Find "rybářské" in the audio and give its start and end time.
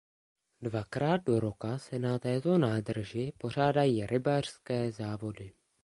4.07-4.91